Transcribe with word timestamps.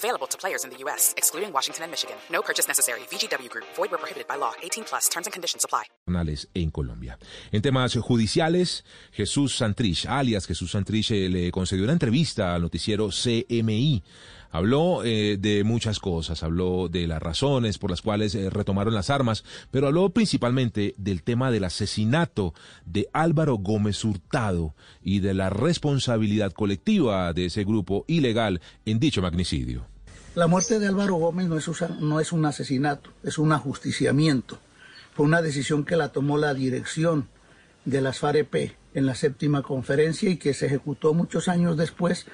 Available 0.00 0.26
to 0.28 0.38
players 0.38 0.64
in 0.64 0.70
the 0.70 0.78
U.S., 0.84 1.12
excluding 1.18 1.52
Washington 1.52 1.84
and 1.84 1.90
Michigan. 1.90 2.16
No 2.32 2.40
purchase 2.40 2.66
necessary. 2.66 3.00
VGW 3.10 3.50
Group. 3.50 3.66
Void 3.76 3.90
where 3.90 3.98
prohibited 3.98 4.26
by 4.26 4.36
law. 4.36 4.52
18 4.62 4.84
plus. 4.84 5.10
Terms 5.10 5.26
and 5.26 5.32
conditions 5.34 5.62
apply. 5.62 5.84
En 6.54 6.70
Colombia. 6.70 7.18
En 7.52 7.60
temas 7.60 7.94
judiciales, 7.96 8.82
Jesús 9.12 9.54
Santrich, 9.56 10.06
alias 10.06 10.46
Jesús 10.46 10.70
Santrich, 10.70 11.10
eh, 11.10 11.28
le 11.28 11.50
concedió 11.50 11.84
una 11.84 11.92
entrevista 11.92 12.54
al 12.54 12.62
noticiero 12.62 13.10
CMI. 13.10 14.02
Habló 14.50 15.04
eh, 15.04 15.36
de 15.38 15.62
muchas 15.62 16.00
cosas, 16.00 16.42
habló 16.42 16.88
de 16.88 17.06
las 17.06 17.22
razones 17.22 17.78
por 17.78 17.90
las 17.90 18.02
cuales 18.02 18.34
eh, 18.34 18.50
retomaron 18.50 18.94
las 18.94 19.08
armas, 19.08 19.44
pero 19.70 19.86
habló 19.86 20.10
principalmente 20.10 20.94
del 20.98 21.22
tema 21.22 21.52
del 21.52 21.64
asesinato 21.64 22.52
de 22.84 23.08
Álvaro 23.12 23.56
Gómez 23.56 24.04
Hurtado 24.04 24.74
y 25.02 25.20
de 25.20 25.34
la 25.34 25.50
responsabilidad 25.50 26.52
colectiva 26.52 27.32
de 27.32 27.46
ese 27.46 27.62
grupo 27.64 28.04
ilegal 28.08 28.60
en 28.84 28.98
dicho 28.98 29.22
magnicidio. 29.22 29.86
La 30.34 30.48
muerte 30.48 30.78
de 30.78 30.86
Álvaro 30.88 31.14
Gómez 31.14 31.46
no 31.46 31.56
es, 31.56 31.68
no 32.00 32.20
es 32.20 32.32
un 32.32 32.44
asesinato, 32.44 33.10
es 33.22 33.38
un 33.38 33.52
ajusticiamiento. 33.52 34.58
Fue 35.14 35.26
una 35.26 35.42
decisión 35.42 35.84
que 35.84 35.96
la 35.96 36.10
tomó 36.10 36.38
la 36.38 36.54
dirección 36.54 37.28
de 37.84 38.00
las 38.00 38.18
FAREP 38.18 38.72
en 38.94 39.06
la 39.06 39.14
séptima 39.14 39.62
conferencia 39.62 40.30
y 40.30 40.36
que 40.36 40.54
se 40.54 40.66
ejecutó 40.66 41.14
muchos 41.14 41.48
años 41.48 41.76
después 41.76 42.26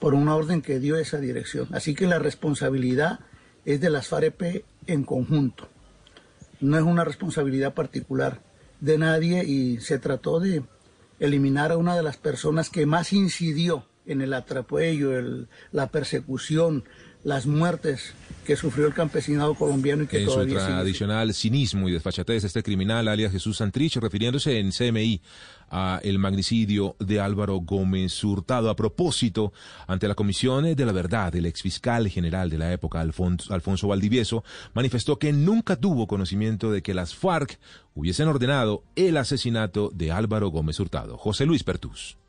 por 0.00 0.14
una 0.14 0.34
orden 0.34 0.62
que 0.62 0.80
dio 0.80 0.96
esa 0.96 1.18
dirección. 1.18 1.68
Así 1.72 1.94
que 1.94 2.06
la 2.06 2.18
responsabilidad 2.18 3.20
es 3.64 3.80
de 3.80 3.90
las 3.90 4.08
FAREP 4.08 4.64
en 4.86 5.04
conjunto. 5.04 5.68
No 6.60 6.76
es 6.76 6.82
una 6.82 7.04
responsabilidad 7.04 7.74
particular 7.74 8.42
de 8.80 8.98
nadie 8.98 9.44
y 9.44 9.78
se 9.80 9.98
trató 9.98 10.40
de 10.40 10.62
eliminar 11.20 11.70
a 11.70 11.76
una 11.76 11.94
de 11.94 12.02
las 12.02 12.16
personas 12.16 12.70
que 12.70 12.86
más 12.86 13.12
incidió 13.12 13.84
en 14.06 14.22
el 14.22 14.32
atrapuello, 14.32 15.18
el, 15.18 15.48
la 15.70 15.88
persecución, 15.88 16.84
las 17.22 17.46
muertes 17.46 18.14
que 18.46 18.56
sufrió 18.56 18.86
el 18.86 18.94
campesinado 18.94 19.54
colombiano 19.54 20.04
y 20.04 20.06
que 20.06 20.20
en 20.20 20.26
todavía 20.26 20.60
su 20.60 20.66
tradicional 20.66 21.34
cinismo 21.34 21.88
y 21.88 21.92
desfachatez 21.92 22.44
este 22.44 22.62
criminal 22.62 23.06
alias 23.08 23.32
Jesús 23.32 23.58
Santrich 23.58 23.96
refiriéndose 23.96 24.58
en 24.58 24.70
CMI 24.72 25.20
a 25.70 26.00
el 26.02 26.18
magnicidio 26.18 26.96
de 26.98 27.20
Álvaro 27.20 27.56
Gómez 27.56 28.22
Hurtado. 28.22 28.70
A 28.70 28.76
propósito 28.76 29.52
ante 29.86 30.08
la 30.08 30.14
Comisión 30.14 30.74
de 30.74 30.86
la 30.86 30.92
Verdad 30.92 31.34
el 31.34 31.46
exfiscal 31.46 32.08
general 32.08 32.50
de 32.50 32.58
la 32.58 32.72
época 32.72 33.00
Alfonso, 33.00 33.88
Valdivieso 33.88 34.44
manifestó 34.74 35.18
que 35.18 35.32
nunca 35.32 35.76
tuvo 35.76 36.06
conocimiento 36.06 36.70
de 36.70 36.82
que 36.82 36.94
las 36.94 37.14
FARC 37.14 37.58
hubiesen 37.94 38.28
ordenado 38.28 38.84
el 38.96 39.16
asesinato 39.16 39.90
de 39.94 40.12
Álvaro 40.12 40.48
Gómez 40.48 40.78
Hurtado. 40.80 41.16
José 41.16 41.46
Luis 41.46 41.64
Pertús 41.64 42.19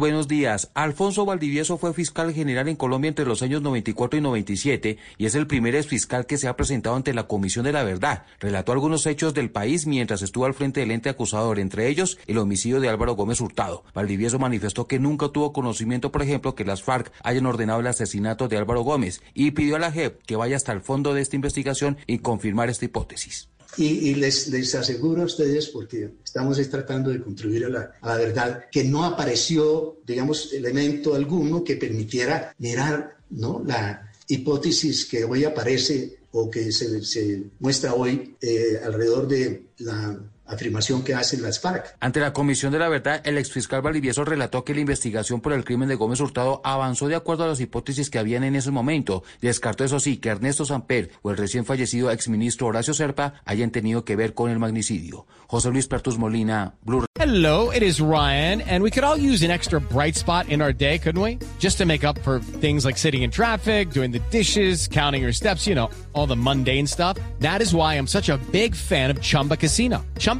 Buenos 0.00 0.28
días. 0.28 0.70
Alfonso 0.72 1.26
Valdivieso 1.26 1.76
fue 1.76 1.92
fiscal 1.92 2.32
general 2.32 2.68
en 2.68 2.76
Colombia 2.76 3.10
entre 3.10 3.26
los 3.26 3.42
años 3.42 3.60
94 3.60 4.18
y 4.18 4.22
97 4.22 4.96
y 5.18 5.26
es 5.26 5.34
el 5.34 5.46
primer 5.46 5.74
exfiscal 5.74 6.24
que 6.24 6.38
se 6.38 6.48
ha 6.48 6.56
presentado 6.56 6.96
ante 6.96 7.12
la 7.12 7.24
Comisión 7.26 7.66
de 7.66 7.72
la 7.72 7.82
Verdad. 7.82 8.24
Relató 8.38 8.72
algunos 8.72 9.04
hechos 9.04 9.34
del 9.34 9.50
país 9.50 9.86
mientras 9.86 10.22
estuvo 10.22 10.46
al 10.46 10.54
frente 10.54 10.80
del 10.80 10.92
ente 10.92 11.10
acusador, 11.10 11.58
entre 11.58 11.88
ellos 11.88 12.16
el 12.26 12.38
homicidio 12.38 12.80
de 12.80 12.88
Álvaro 12.88 13.12
Gómez 13.12 13.42
Hurtado. 13.42 13.84
Valdivieso 13.92 14.38
manifestó 14.38 14.86
que 14.86 14.98
nunca 14.98 15.28
tuvo 15.28 15.52
conocimiento, 15.52 16.10
por 16.10 16.22
ejemplo, 16.22 16.54
que 16.54 16.64
las 16.64 16.82
FARC 16.82 17.12
hayan 17.22 17.44
ordenado 17.44 17.80
el 17.80 17.86
asesinato 17.86 18.48
de 18.48 18.56
Álvaro 18.56 18.80
Gómez 18.80 19.20
y 19.34 19.50
pidió 19.50 19.76
a 19.76 19.80
la 19.80 19.92
JEP 19.92 20.22
que 20.22 20.36
vaya 20.36 20.56
hasta 20.56 20.72
el 20.72 20.80
fondo 20.80 21.12
de 21.12 21.20
esta 21.20 21.36
investigación 21.36 21.98
y 22.06 22.20
confirmar 22.20 22.70
esta 22.70 22.86
hipótesis. 22.86 23.49
Y, 23.76 24.14
les, 24.16 24.48
les, 24.48 24.74
aseguro 24.74 25.22
a 25.22 25.26
ustedes, 25.26 25.68
porque 25.68 26.10
estamos 26.24 26.58
tratando 26.68 27.10
de 27.10 27.22
contribuir 27.22 27.66
a 27.66 27.68
la, 27.68 28.16
verdad, 28.16 28.64
que 28.70 28.84
no 28.84 29.04
apareció, 29.04 30.00
digamos, 30.06 30.52
elemento 30.52 31.14
alguno 31.14 31.62
que 31.62 31.76
permitiera 31.76 32.54
mirar 32.58 33.16
¿no? 33.30 33.62
la 33.64 34.10
hipótesis 34.26 35.06
que 35.06 35.24
hoy 35.24 35.44
aparece 35.44 36.18
o 36.32 36.50
que 36.50 36.72
se, 36.72 37.04
se 37.04 37.42
muestra 37.58 37.94
hoy 37.94 38.36
eh, 38.40 38.80
alrededor 38.84 39.26
de 39.26 39.66
la 39.78 40.18
afirmación 40.50 41.02
que 41.02 41.14
hacen 41.14 41.42
las 41.42 41.60
FARC. 41.60 41.96
Ante 42.00 42.20
la 42.20 42.32
Comisión 42.32 42.72
de 42.72 42.78
la 42.78 42.88
Verdad, 42.88 43.20
el 43.24 43.38
exfiscal 43.38 43.82
Valdivieso 43.82 44.24
relató 44.24 44.64
que 44.64 44.74
la 44.74 44.80
investigación 44.80 45.40
por 45.40 45.52
el 45.52 45.64
crimen 45.64 45.88
de 45.88 45.94
Gómez 45.94 46.20
Hurtado 46.20 46.60
avanzó 46.64 47.08
de 47.08 47.16
acuerdo 47.16 47.44
a 47.44 47.48
las 47.48 47.60
hipótesis 47.60 48.10
que 48.10 48.18
habían 48.18 48.44
en 48.44 48.56
ese 48.56 48.70
momento. 48.70 49.22
Descartó 49.40 49.84
eso 49.84 50.00
sí 50.00 50.16
que 50.18 50.28
Ernesto 50.28 50.64
Samper 50.64 51.10
o 51.22 51.30
el 51.30 51.36
recién 51.36 51.64
fallecido 51.64 52.10
exministro 52.10 52.66
Horacio 52.66 52.94
Serpa 52.94 53.34
hayan 53.44 53.70
tenido 53.70 54.04
que 54.04 54.16
ver 54.16 54.34
con 54.34 54.50
el 54.50 54.58
magnicidio. 54.58 55.26
José 55.46 55.70
Luis 55.70 55.88
Pertus 55.88 56.16
Molina, 56.16 56.74
Blue. 56.84 57.04
Hello, 57.18 57.70
it 57.70 57.82
is 57.82 58.00
Ryan, 58.00 58.60
and 58.62 58.84
we 58.84 58.90
could 58.90 59.02
all 59.02 59.16
use 59.16 59.42
an 59.42 59.50
extra 59.50 59.80
bright 59.80 60.14
spot 60.14 60.48
in 60.48 60.62
our 60.62 60.72
day, 60.72 60.96
couldn't 60.96 61.20
we? 61.20 61.38
Just 61.58 61.78
to 61.78 61.86
make 61.86 62.04
up 62.04 62.18
for 62.20 62.38
things 62.60 62.84
like 62.84 62.96
sitting 62.96 63.22
in 63.22 63.30
traffic, 63.30 63.90
doing 63.90 64.12
the 64.12 64.20
dishes, 64.30 64.86
counting 64.86 65.22
your 65.22 65.32
steps, 65.32 65.66
you 65.66 65.74
know, 65.74 65.90
all 66.14 66.26
the 66.26 66.36
mundane 66.36 66.86
stuff. 66.86 67.18
That 67.40 67.60
is 67.60 67.74
why 67.74 67.94
I'm 67.94 68.06
such 68.06 68.28
a 68.28 68.38
big 68.52 68.76
fan 68.76 69.10
of 69.10 69.20
Chumba 69.20 69.56
Casino. 69.56 70.04
Chumba 70.18 70.39